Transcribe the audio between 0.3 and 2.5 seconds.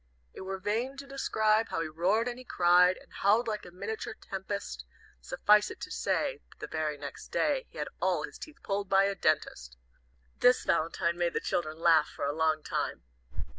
"It were vain to describe How he roared and he